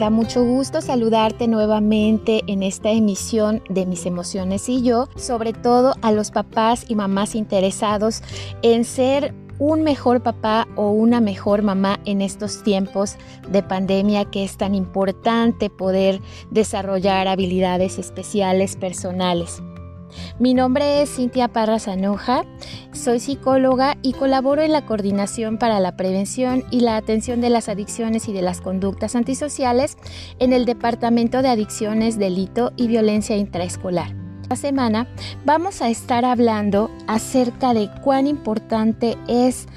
Da 0.00 0.08
mucho 0.08 0.42
gusto 0.42 0.80
saludarte 0.80 1.46
nuevamente 1.46 2.40
en 2.46 2.62
esta 2.62 2.90
emisión 2.90 3.62
de 3.68 3.84
Mis 3.84 4.06
emociones 4.06 4.66
y 4.70 4.82
yo, 4.82 5.10
sobre 5.14 5.52
todo 5.52 5.92
a 6.00 6.10
los 6.10 6.30
papás 6.30 6.86
y 6.88 6.94
mamás 6.94 7.34
interesados 7.34 8.22
en 8.62 8.86
ser 8.86 9.34
un 9.58 9.82
mejor 9.82 10.22
papá 10.22 10.66
o 10.74 10.88
una 10.90 11.20
mejor 11.20 11.60
mamá 11.60 12.00
en 12.06 12.22
estos 12.22 12.62
tiempos 12.62 13.16
de 13.50 13.62
pandemia 13.62 14.24
que 14.24 14.42
es 14.42 14.56
tan 14.56 14.74
importante 14.74 15.68
poder 15.68 16.22
desarrollar 16.50 17.28
habilidades 17.28 17.98
especiales 17.98 18.76
personales. 18.76 19.62
Mi 20.38 20.54
nombre 20.54 21.02
es 21.02 21.14
Cintia 21.14 21.48
Parra 21.48 21.78
Zanoja, 21.78 22.44
soy 22.92 23.20
psicóloga 23.20 23.96
y 24.02 24.12
colaboro 24.12 24.62
en 24.62 24.72
la 24.72 24.86
coordinación 24.86 25.58
para 25.58 25.80
la 25.80 25.96
prevención 25.96 26.64
y 26.70 26.80
la 26.80 26.96
atención 26.96 27.40
de 27.40 27.50
las 27.50 27.68
adicciones 27.68 28.28
y 28.28 28.32
de 28.32 28.42
las 28.42 28.60
conductas 28.60 29.16
antisociales 29.16 29.96
en 30.38 30.52
el 30.52 30.64
Departamento 30.64 31.42
de 31.42 31.48
Adicciones, 31.48 32.18
Delito 32.18 32.72
y 32.76 32.86
Violencia 32.86 33.36
Intraescolar. 33.36 34.14
Esta 34.42 34.56
semana 34.56 35.06
vamos 35.44 35.80
a 35.80 35.90
estar 35.90 36.24
hablando 36.24 36.90
acerca 37.06 37.72
de 37.72 37.88
cuán 38.02 38.26
importante 38.26 39.16
es 39.28 39.68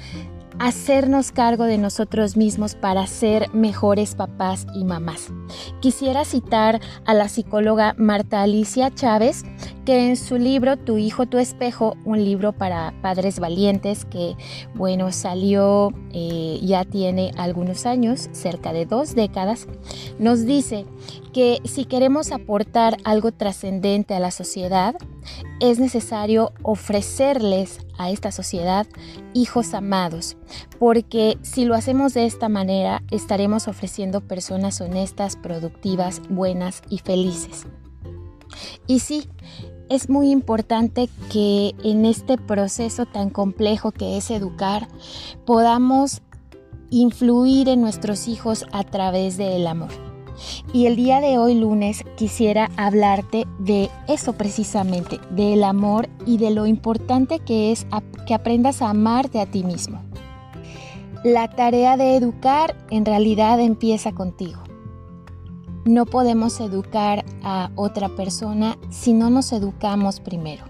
hacernos 0.58 1.32
cargo 1.32 1.64
de 1.64 1.78
nosotros 1.78 2.36
mismos 2.36 2.74
para 2.74 3.06
ser 3.06 3.52
mejores 3.54 4.14
papás 4.14 4.66
y 4.74 4.84
mamás. 4.84 5.32
Quisiera 5.80 6.24
citar 6.24 6.80
a 7.04 7.14
la 7.14 7.28
psicóloga 7.28 7.94
Marta 7.98 8.42
Alicia 8.42 8.94
Chávez, 8.94 9.44
que 9.84 10.08
en 10.08 10.16
su 10.16 10.38
libro 10.38 10.76
Tu 10.76 10.98
hijo, 10.98 11.26
tu 11.26 11.38
espejo, 11.38 11.96
un 12.04 12.24
libro 12.24 12.52
para 12.52 12.94
padres 13.02 13.38
valientes 13.38 14.04
que, 14.04 14.36
bueno, 14.74 15.12
salió, 15.12 15.92
eh, 16.12 16.58
ya 16.62 16.84
tiene 16.84 17.32
algunos 17.36 17.84
años, 17.86 18.28
cerca 18.32 18.72
de 18.72 18.86
dos 18.86 19.14
décadas, 19.14 19.68
nos 20.18 20.46
dice 20.46 20.86
que 21.32 21.58
si 21.64 21.84
queremos 21.84 22.32
aportar 22.32 22.96
algo 23.04 23.32
trascendente 23.32 24.14
a 24.14 24.20
la 24.20 24.30
sociedad, 24.30 24.94
es 25.60 25.78
necesario 25.78 26.52
ofrecerles 26.62 27.78
a 27.98 28.10
esta 28.10 28.32
sociedad 28.32 28.86
hijos 29.32 29.74
amados, 29.74 30.36
porque 30.78 31.38
si 31.42 31.64
lo 31.64 31.74
hacemos 31.74 32.14
de 32.14 32.26
esta 32.26 32.48
manera, 32.48 33.02
estaremos 33.10 33.68
ofreciendo 33.68 34.20
personas 34.20 34.80
honestas, 34.80 35.36
productivas, 35.36 36.20
buenas 36.28 36.82
y 36.88 36.98
felices. 36.98 37.66
Y 38.86 39.00
sí, 39.00 39.28
es 39.88 40.08
muy 40.08 40.30
importante 40.30 41.08
que 41.30 41.74
en 41.82 42.04
este 42.04 42.38
proceso 42.38 43.06
tan 43.06 43.30
complejo 43.30 43.92
que 43.92 44.16
es 44.16 44.30
educar, 44.30 44.88
podamos 45.44 46.22
influir 46.90 47.68
en 47.68 47.80
nuestros 47.80 48.28
hijos 48.28 48.66
a 48.72 48.84
través 48.84 49.36
del 49.36 49.66
amor. 49.66 50.13
Y 50.72 50.86
el 50.86 50.96
día 50.96 51.20
de 51.20 51.38
hoy 51.38 51.54
lunes 51.54 52.04
quisiera 52.16 52.70
hablarte 52.76 53.46
de 53.58 53.90
eso 54.08 54.32
precisamente, 54.34 55.20
del 55.30 55.64
amor 55.64 56.08
y 56.26 56.38
de 56.38 56.50
lo 56.50 56.66
importante 56.66 57.38
que 57.38 57.72
es 57.72 57.86
que 58.26 58.34
aprendas 58.34 58.82
a 58.82 58.90
amarte 58.90 59.40
a 59.40 59.46
ti 59.46 59.64
mismo. 59.64 60.02
La 61.22 61.48
tarea 61.48 61.96
de 61.96 62.16
educar 62.16 62.76
en 62.90 63.04
realidad 63.04 63.60
empieza 63.60 64.12
contigo. 64.12 64.62
No 65.84 66.06
podemos 66.06 66.60
educar 66.60 67.24
a 67.42 67.70
otra 67.76 68.08
persona 68.08 68.78
si 68.90 69.12
no 69.12 69.30
nos 69.30 69.52
educamos 69.52 70.20
primero. 70.20 70.64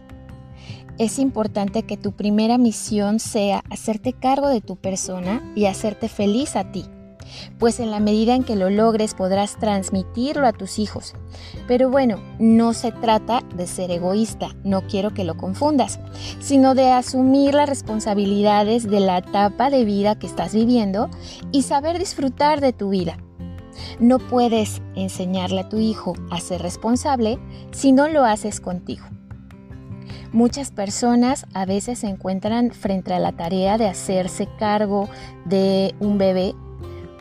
Es 0.98 1.18
importante 1.18 1.82
que 1.82 1.96
tu 1.96 2.12
primera 2.12 2.56
misión 2.56 3.18
sea 3.18 3.64
hacerte 3.68 4.12
cargo 4.12 4.48
de 4.48 4.60
tu 4.60 4.76
persona 4.76 5.42
y 5.56 5.66
hacerte 5.66 6.08
feliz 6.08 6.54
a 6.54 6.70
ti 6.70 6.84
pues 7.58 7.80
en 7.80 7.90
la 7.90 8.00
medida 8.00 8.34
en 8.34 8.44
que 8.44 8.56
lo 8.56 8.70
logres 8.70 9.14
podrás 9.14 9.56
transmitirlo 9.56 10.46
a 10.46 10.52
tus 10.52 10.78
hijos. 10.78 11.14
Pero 11.66 11.90
bueno, 11.90 12.20
no 12.38 12.72
se 12.72 12.92
trata 12.92 13.42
de 13.56 13.66
ser 13.66 13.90
egoísta, 13.90 14.54
no 14.64 14.82
quiero 14.86 15.12
que 15.12 15.24
lo 15.24 15.36
confundas, 15.36 16.00
sino 16.40 16.74
de 16.74 16.90
asumir 16.90 17.54
las 17.54 17.68
responsabilidades 17.68 18.88
de 18.88 19.00
la 19.00 19.18
etapa 19.18 19.70
de 19.70 19.84
vida 19.84 20.18
que 20.18 20.26
estás 20.26 20.54
viviendo 20.54 21.08
y 21.52 21.62
saber 21.62 21.98
disfrutar 21.98 22.60
de 22.60 22.72
tu 22.72 22.90
vida. 22.90 23.18
No 23.98 24.18
puedes 24.18 24.82
enseñarle 24.94 25.62
a 25.62 25.68
tu 25.68 25.78
hijo 25.78 26.14
a 26.30 26.40
ser 26.40 26.62
responsable 26.62 27.38
si 27.72 27.92
no 27.92 28.08
lo 28.08 28.24
haces 28.24 28.60
contigo. 28.60 29.04
Muchas 30.32 30.72
personas 30.72 31.46
a 31.54 31.64
veces 31.64 32.00
se 32.00 32.08
encuentran 32.08 32.72
frente 32.72 33.14
a 33.14 33.20
la 33.20 33.32
tarea 33.32 33.78
de 33.78 33.86
hacerse 33.86 34.48
cargo 34.58 35.08
de 35.44 35.94
un 36.00 36.18
bebé 36.18 36.54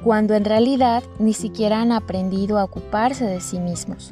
cuando 0.03 0.33
en 0.33 0.45
realidad 0.45 1.03
ni 1.19 1.33
siquiera 1.33 1.81
han 1.81 1.91
aprendido 1.91 2.59
a 2.59 2.63
ocuparse 2.63 3.25
de 3.25 3.39
sí 3.41 3.59
mismos. 3.59 4.11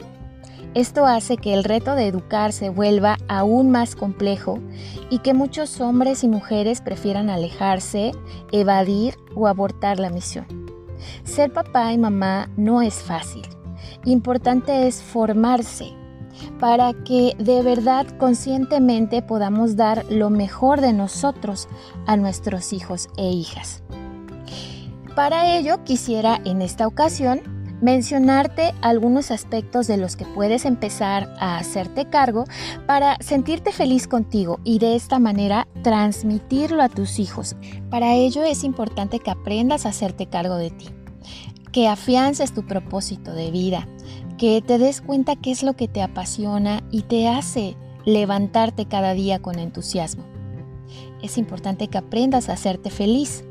Esto 0.74 1.06
hace 1.06 1.36
que 1.36 1.54
el 1.54 1.66
reto 1.66 1.96
de 1.96 2.08
educarse 2.08 2.70
vuelva 2.70 3.18
aún 3.28 3.72
más 3.72 3.96
complejo 3.96 4.60
y 5.10 5.20
que 5.20 5.34
muchos 5.34 5.82
hombres 5.82 6.24
y 6.24 6.30
mujeres 6.30 6.80
prefieran 6.80 7.30
alejarse, 7.30 8.14
evadir 8.54 9.16
o 9.36 9.48
abortar 9.48 10.00
la 10.00 10.10
misión. 10.10 10.46
Ser 11.26 11.52
papá 11.52 11.92
y 11.92 11.98
mamá 11.98 12.50
no 12.56 12.82
es 12.82 12.96
fácil. 12.96 13.44
Importante 14.06 14.88
es 14.88 15.02
formarse 15.02 15.92
para 16.60 16.94
que 16.94 17.36
de 17.38 17.62
verdad 17.64 18.08
conscientemente 18.18 19.22
podamos 19.22 19.76
dar 19.76 20.06
lo 20.10 20.30
mejor 20.30 20.80
de 20.80 20.94
nosotros 20.94 21.68
a 22.06 22.16
nuestros 22.16 22.72
hijos 22.72 23.10
e 23.18 23.30
hijas. 23.30 23.84
Para 25.16 25.58
ello 25.58 25.84
quisiera 25.84 26.40
en 26.46 26.62
esta 26.62 26.88
ocasión 26.88 27.42
mencionarte 27.82 28.74
algunos 28.82 29.30
aspectos 29.30 29.88
de 29.88 29.98
los 29.98 30.16
que 30.16 30.24
puedes 30.24 30.64
empezar 30.66 31.34
a 31.40 31.58
hacerte 31.58 32.06
cargo 32.06 32.46
para 32.88 33.18
sentirte 33.20 33.74
feliz 33.74 34.08
contigo 34.08 34.60
y 34.64 34.80
de 34.80 34.96
esta 34.96 35.20
manera 35.20 35.68
transmitirlo 35.84 36.82
a 36.82 36.90
tus 36.90 37.20
hijos. 37.20 37.56
Para 37.90 38.14
ello 38.14 38.44
es 38.44 38.64
importante 38.64 39.20
que 39.20 39.32
aprendas 39.32 39.86
a 39.86 39.90
hacerte 39.90 40.28
cargo 40.28 40.56
de 40.56 40.70
ti, 40.70 40.88
que 41.74 41.90
afiances 41.90 42.54
tu 42.54 42.66
propósito 42.66 43.34
de 43.34 43.52
vida, 43.52 43.88
que 44.38 44.62
te 44.62 44.78
des 44.78 45.02
cuenta 45.02 45.36
qué 45.36 45.52
es 45.52 45.62
lo 45.62 45.74
que 45.74 45.90
te 45.90 46.02
apasiona 46.02 46.84
y 46.90 47.02
te 47.02 47.28
hace 47.28 47.76
levantarte 48.06 48.86
cada 48.86 49.14
día 49.14 49.40
con 49.40 49.60
entusiasmo. 49.60 50.24
Es 51.22 51.38
importante 51.38 51.88
que 51.88 51.98
aprendas 51.98 52.48
a 52.48 52.54
hacerte 52.54 52.90
feliz 52.90 53.44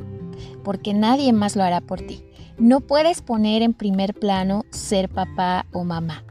porque 0.62 0.94
nadie 0.94 1.32
más 1.32 1.56
lo 1.56 1.62
hará 1.62 1.81
por 1.81 2.00
ti. 2.00 2.25
No 2.59 2.81
puedes 2.81 3.22
poner 3.22 3.62
en 3.62 3.72
primer 3.72 4.15
plano 4.15 4.65
ser 4.71 5.09
papá 5.09 5.66
o 5.72 5.84
mamá. 5.84 6.25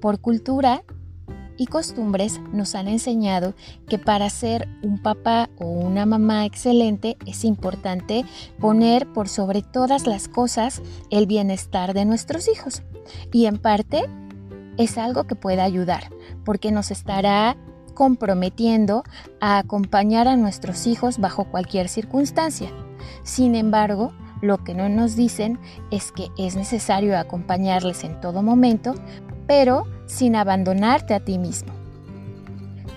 Por 0.00 0.20
cultura 0.20 0.82
y 1.60 1.66
costumbres 1.66 2.40
nos 2.54 2.74
han 2.74 2.88
enseñado 2.88 3.52
que 3.86 3.98
para 3.98 4.30
ser 4.30 4.66
un 4.82 4.96
papá 4.96 5.50
o 5.58 5.66
una 5.66 6.06
mamá 6.06 6.46
excelente 6.46 7.18
es 7.26 7.44
importante 7.44 8.24
poner 8.58 9.06
por 9.12 9.28
sobre 9.28 9.60
todas 9.60 10.06
las 10.06 10.26
cosas 10.26 10.80
el 11.10 11.26
bienestar 11.26 11.92
de 11.92 12.06
nuestros 12.06 12.48
hijos. 12.48 12.82
Y 13.30 13.44
en 13.44 13.58
parte 13.58 14.08
es 14.78 14.96
algo 14.96 15.24
que 15.24 15.34
puede 15.34 15.60
ayudar, 15.60 16.04
porque 16.46 16.72
nos 16.72 16.90
estará 16.90 17.58
comprometiendo 17.92 19.04
a 19.42 19.58
acompañar 19.58 20.28
a 20.28 20.36
nuestros 20.36 20.86
hijos 20.86 21.18
bajo 21.18 21.44
cualquier 21.44 21.90
circunstancia. 21.90 22.70
Sin 23.22 23.54
embargo, 23.54 24.12
lo 24.40 24.64
que 24.64 24.74
no 24.74 24.88
nos 24.88 25.16
dicen 25.16 25.58
es 25.90 26.12
que 26.12 26.28
es 26.38 26.56
necesario 26.56 27.18
acompañarles 27.18 28.04
en 28.04 28.20
todo 28.20 28.42
momento, 28.42 28.94
pero 29.46 29.86
sin 30.06 30.36
abandonarte 30.36 31.14
a 31.14 31.20
ti 31.20 31.38
mismo. 31.38 31.72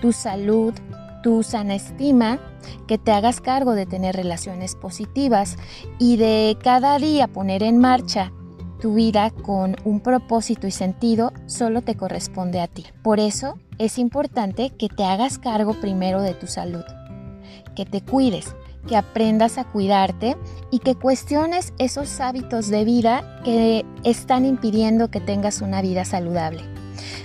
Tu 0.00 0.12
salud, 0.12 0.74
tu 1.22 1.42
sana 1.42 1.74
estima, 1.74 2.38
que 2.86 2.98
te 2.98 3.12
hagas 3.12 3.40
cargo 3.40 3.72
de 3.72 3.86
tener 3.86 4.16
relaciones 4.16 4.74
positivas 4.74 5.56
y 5.98 6.16
de 6.16 6.56
cada 6.62 6.98
día 6.98 7.28
poner 7.28 7.62
en 7.62 7.78
marcha 7.78 8.32
tu 8.80 8.94
vida 8.94 9.30
con 9.30 9.76
un 9.84 10.00
propósito 10.00 10.66
y 10.66 10.70
sentido 10.70 11.32
solo 11.46 11.80
te 11.80 11.96
corresponde 11.96 12.60
a 12.60 12.66
ti. 12.66 12.84
Por 13.02 13.20
eso 13.20 13.58
es 13.78 13.98
importante 13.98 14.70
que 14.70 14.88
te 14.88 15.04
hagas 15.04 15.38
cargo 15.38 15.74
primero 15.80 16.20
de 16.20 16.34
tu 16.34 16.46
salud, 16.46 16.84
que 17.74 17.86
te 17.86 18.02
cuides, 18.02 18.54
que 18.86 18.96
aprendas 18.96 19.58
a 19.58 19.64
cuidarte 19.64 20.36
y 20.70 20.78
que 20.80 20.94
cuestiones 20.94 21.72
esos 21.78 22.20
hábitos 22.20 22.68
de 22.68 22.84
vida 22.84 23.40
que 23.44 23.84
están 24.04 24.44
impidiendo 24.44 25.10
que 25.10 25.20
tengas 25.20 25.60
una 25.60 25.82
vida 25.82 26.04
saludable. 26.04 26.62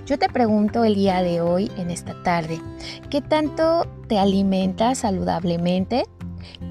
Yo 0.05 0.17
te 0.17 0.29
pregunto 0.29 0.83
el 0.83 0.95
día 0.95 1.21
de 1.21 1.41
hoy, 1.41 1.71
en 1.77 1.91
esta 1.91 2.21
tarde, 2.23 2.59
¿qué 3.09 3.21
tanto 3.21 3.85
te 4.07 4.17
alimentas 4.17 4.99
saludablemente? 4.99 6.05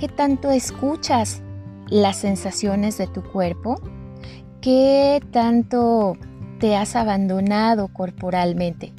¿Qué 0.01 0.09
tanto 0.09 0.51
escuchas 0.51 1.43
las 1.89 2.17
sensaciones 2.17 2.99
de 2.99 3.07
tu 3.07 3.23
cuerpo? 3.23 3.81
¿Qué 4.61 5.23
tanto 5.31 6.17
te 6.59 6.77
has 6.77 6.97
abandonado 6.97 7.89
corporalmente? 7.89 8.93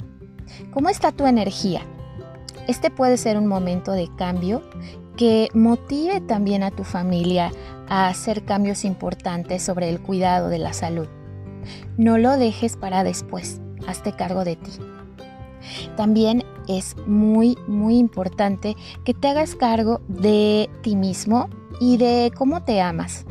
¿Cómo 0.72 0.88
está 0.88 1.12
tu 1.12 1.26
energía? 1.26 1.82
Este 2.66 2.90
puede 2.90 3.16
ser 3.16 3.36
un 3.36 3.46
momento 3.46 3.92
de 3.92 4.08
cambio 4.16 4.62
que 5.20 5.50
motive 5.52 6.22
también 6.22 6.62
a 6.62 6.70
tu 6.70 6.82
familia 6.82 7.52
a 7.90 8.08
hacer 8.08 8.42
cambios 8.42 8.86
importantes 8.86 9.62
sobre 9.62 9.90
el 9.90 10.00
cuidado 10.00 10.48
de 10.48 10.56
la 10.56 10.72
salud. 10.72 11.08
No 11.98 12.16
lo 12.16 12.38
dejes 12.38 12.78
para 12.78 13.04
después, 13.04 13.60
hazte 13.86 14.12
cargo 14.12 14.44
de 14.44 14.56
ti. 14.56 14.70
También 15.94 16.42
es 16.68 16.96
muy, 17.06 17.58
muy 17.66 17.98
importante 17.98 18.78
que 19.04 19.12
te 19.12 19.28
hagas 19.28 19.56
cargo 19.56 20.00
de 20.08 20.70
ti 20.80 20.96
mismo 20.96 21.50
y 21.82 21.98
de 21.98 22.32
cómo 22.34 22.62
te 22.62 22.80
amas. 22.80 23.26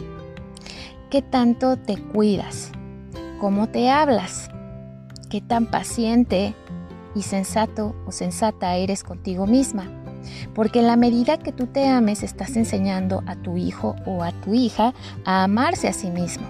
¿Qué 1.10 1.24
tanto 1.24 1.76
te 1.76 1.98
cuidas? 1.98 2.72
¿Cómo 3.42 3.68
te 3.68 3.90
hablas? 3.90 4.52
¿Qué 5.32 5.42
tan 5.42 5.66
paciente 5.66 6.54
y 7.16 7.24
sensato 7.24 7.96
o 8.06 8.12
sensata 8.12 8.76
eres 8.76 9.04
contigo 9.04 9.48
misma? 9.48 10.00
Porque 10.54 10.80
en 10.80 10.88
la 10.88 10.96
medida 10.96 11.38
que 11.38 11.52
tú 11.52 11.68
te 11.68 11.88
ames, 11.88 12.24
estás 12.24 12.56
enseñando 12.56 13.24
a 13.26 13.36
tu 13.36 13.58
hijo 13.58 13.96
o 14.06 14.24
a 14.24 14.32
tu 14.32 14.54
hija 14.54 14.94
a 15.26 15.44
amarse 15.44 15.88
a 15.88 15.94
sí 15.94 16.10
mismo. 16.10 16.48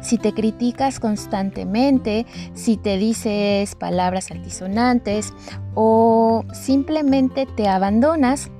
Si 0.00 0.18
te 0.18 0.32
criticas 0.32 1.00
constantemente, 1.00 2.26
si 2.54 2.76
te 2.76 2.98
dices 2.98 3.74
palabras 3.74 4.30
altisonantes 4.30 5.32
o 5.74 6.44
simplemente 6.52 7.46
te 7.46 7.68
abandonas, 7.68 8.50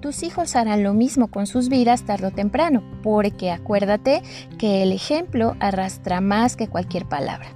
tus 0.00 0.22
hijos 0.24 0.56
harán 0.56 0.82
lo 0.82 0.94
mismo 0.94 1.28
con 1.28 1.46
sus 1.46 1.68
vidas 1.68 2.02
tarde 2.02 2.26
o 2.26 2.30
temprano, 2.32 2.82
porque 3.02 3.50
acuérdate 3.50 4.22
que 4.58 4.82
el 4.82 4.92
ejemplo 4.92 5.56
arrastra 5.60 6.20
más 6.20 6.56
que 6.56 6.68
cualquier 6.68 7.06
palabra. 7.06 7.46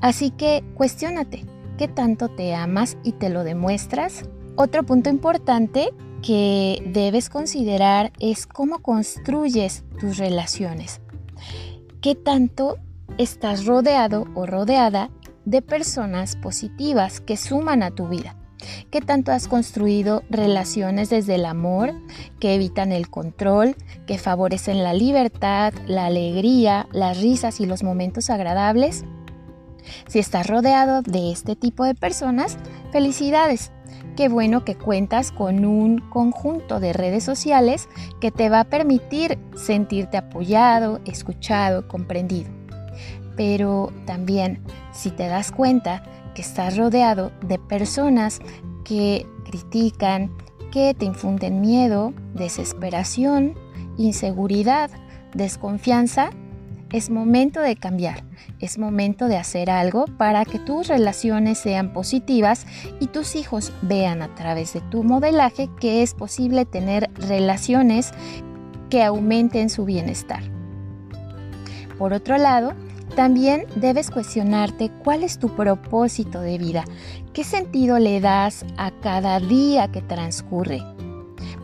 Así 0.00 0.30
que 0.30 0.64
cuestiónate, 0.74 1.44
¿qué 1.76 1.88
tanto 1.88 2.28
te 2.28 2.54
amas 2.54 2.96
y 3.04 3.12
te 3.12 3.28
lo 3.28 3.44
demuestras? 3.44 4.24
Otro 4.56 4.84
punto 4.84 5.10
importante 5.10 5.92
que 6.22 6.80
debes 6.86 7.28
considerar 7.28 8.12
es 8.20 8.46
cómo 8.46 8.78
construyes 8.78 9.82
tus 9.98 10.16
relaciones. 10.16 11.00
¿Qué 12.00 12.14
tanto 12.14 12.78
estás 13.18 13.66
rodeado 13.66 14.26
o 14.34 14.46
rodeada 14.46 15.10
de 15.44 15.60
personas 15.60 16.36
positivas 16.36 17.20
que 17.20 17.36
suman 17.36 17.82
a 17.82 17.90
tu 17.90 18.06
vida? 18.06 18.36
¿Qué 18.92 19.00
tanto 19.00 19.32
has 19.32 19.48
construido 19.48 20.22
relaciones 20.30 21.10
desde 21.10 21.34
el 21.34 21.46
amor 21.46 21.92
que 22.38 22.54
evitan 22.54 22.92
el 22.92 23.10
control, 23.10 23.74
que 24.06 24.18
favorecen 24.18 24.84
la 24.84 24.94
libertad, 24.94 25.74
la 25.88 26.06
alegría, 26.06 26.86
las 26.92 27.20
risas 27.20 27.58
y 27.60 27.66
los 27.66 27.82
momentos 27.82 28.30
agradables? 28.30 29.04
Si 30.08 30.18
estás 30.18 30.46
rodeado 30.46 31.02
de 31.02 31.32
este 31.32 31.56
tipo 31.56 31.84
de 31.84 31.94
personas, 31.94 32.56
felicidades. 32.94 33.72
Qué 34.16 34.28
bueno 34.28 34.64
que 34.64 34.76
cuentas 34.76 35.32
con 35.32 35.64
un 35.64 35.98
conjunto 35.98 36.78
de 36.78 36.92
redes 36.92 37.24
sociales 37.24 37.88
que 38.20 38.30
te 38.30 38.48
va 38.48 38.60
a 38.60 38.70
permitir 38.70 39.36
sentirte 39.56 40.16
apoyado, 40.16 41.00
escuchado, 41.04 41.88
comprendido. 41.88 42.52
Pero 43.36 43.92
también, 44.06 44.62
si 44.92 45.10
te 45.10 45.26
das 45.26 45.50
cuenta 45.50 46.04
que 46.36 46.42
estás 46.42 46.76
rodeado 46.76 47.32
de 47.42 47.58
personas 47.58 48.38
que 48.84 49.26
critican, 49.44 50.30
que 50.70 50.94
te 50.94 51.04
infunden 51.04 51.60
miedo, 51.60 52.14
desesperación, 52.32 53.54
inseguridad, 53.96 54.88
desconfianza, 55.34 56.30
es 56.94 57.10
momento 57.10 57.60
de 57.60 57.74
cambiar, 57.74 58.22
es 58.60 58.78
momento 58.78 59.26
de 59.26 59.36
hacer 59.36 59.68
algo 59.68 60.04
para 60.16 60.44
que 60.44 60.60
tus 60.60 60.86
relaciones 60.86 61.58
sean 61.58 61.92
positivas 61.92 62.68
y 63.00 63.08
tus 63.08 63.34
hijos 63.34 63.72
vean 63.82 64.22
a 64.22 64.32
través 64.36 64.74
de 64.74 64.80
tu 64.80 65.02
modelaje 65.02 65.68
que 65.80 66.04
es 66.04 66.14
posible 66.14 66.64
tener 66.64 67.10
relaciones 67.16 68.12
que 68.90 69.02
aumenten 69.02 69.70
su 69.70 69.84
bienestar. 69.84 70.44
Por 71.98 72.12
otro 72.12 72.38
lado, 72.38 72.74
también 73.16 73.66
debes 73.74 74.12
cuestionarte 74.12 74.92
cuál 75.02 75.24
es 75.24 75.40
tu 75.40 75.48
propósito 75.48 76.42
de 76.42 76.58
vida, 76.58 76.84
qué 77.32 77.42
sentido 77.42 77.98
le 77.98 78.20
das 78.20 78.64
a 78.76 78.92
cada 79.00 79.40
día 79.40 79.90
que 79.90 80.00
transcurre 80.00 80.93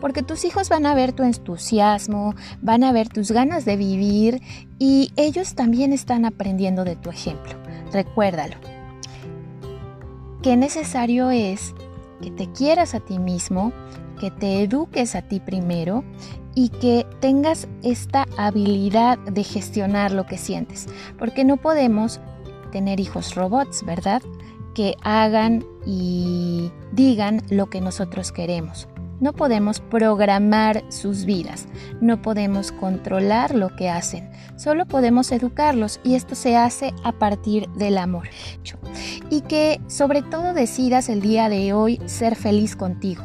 porque 0.01 0.23
tus 0.23 0.43
hijos 0.43 0.67
van 0.67 0.85
a 0.85 0.95
ver 0.95 1.13
tu 1.13 1.23
entusiasmo, 1.23 2.35
van 2.61 2.83
a 2.83 2.91
ver 2.91 3.07
tus 3.07 3.31
ganas 3.31 3.63
de 3.63 3.77
vivir 3.77 4.41
y 4.79 5.13
ellos 5.15 5.55
también 5.55 5.93
están 5.93 6.25
aprendiendo 6.25 6.83
de 6.83 6.97
tu 6.97 7.09
ejemplo. 7.09 7.53
Recuérdalo. 7.93 8.57
Qué 10.41 10.57
necesario 10.57 11.29
es 11.29 11.73
que 12.21 12.31
te 12.31 12.51
quieras 12.51 12.95
a 12.95 12.99
ti 12.99 13.19
mismo, 13.19 13.71
que 14.19 14.31
te 14.31 14.63
eduques 14.63 15.15
a 15.15 15.21
ti 15.21 15.39
primero 15.39 16.03
y 16.55 16.69
que 16.69 17.05
tengas 17.19 17.67
esta 17.83 18.25
habilidad 18.37 19.19
de 19.19 19.43
gestionar 19.43 20.11
lo 20.11 20.25
que 20.25 20.37
sientes, 20.37 20.87
porque 21.17 21.45
no 21.45 21.57
podemos 21.57 22.19
tener 22.71 22.99
hijos 22.99 23.35
robots, 23.35 23.85
¿verdad? 23.85 24.21
Que 24.73 24.95
hagan 25.03 25.63
y 25.85 26.71
digan 26.91 27.41
lo 27.49 27.69
que 27.69 27.81
nosotros 27.81 28.31
queremos. 28.31 28.87
No 29.21 29.33
podemos 29.33 29.79
programar 29.79 30.83
sus 30.89 31.25
vidas, 31.25 31.67
no 32.01 32.23
podemos 32.23 32.71
controlar 32.71 33.53
lo 33.53 33.75
que 33.75 33.87
hacen, 33.87 34.31
solo 34.55 34.87
podemos 34.87 35.31
educarlos 35.31 35.99
y 36.03 36.15
esto 36.15 36.33
se 36.33 36.57
hace 36.57 36.91
a 37.03 37.11
partir 37.11 37.69
del 37.69 37.99
amor. 37.99 38.27
Y 39.29 39.41
que 39.41 39.79
sobre 39.85 40.23
todo 40.23 40.55
decidas 40.55 41.07
el 41.07 41.21
día 41.21 41.49
de 41.49 41.71
hoy 41.71 42.01
ser 42.05 42.35
feliz 42.35 42.75
contigo. 42.75 43.23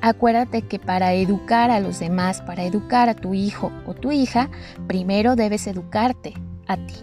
Acuérdate 0.00 0.62
que 0.62 0.78
para 0.78 1.12
educar 1.12 1.70
a 1.70 1.80
los 1.80 1.98
demás, 1.98 2.40
para 2.40 2.64
educar 2.64 3.10
a 3.10 3.14
tu 3.14 3.34
hijo 3.34 3.70
o 3.86 3.92
tu 3.92 4.10
hija, 4.10 4.48
primero 4.86 5.36
debes 5.36 5.66
educarte 5.66 6.32
a 6.66 6.78
ti. 6.78 6.94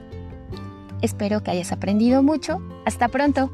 Espero 1.04 1.44
que 1.44 1.52
hayas 1.52 1.72
aprendido 1.72 2.24
mucho. 2.24 2.60
Hasta 2.86 3.08
pronto. 3.08 3.52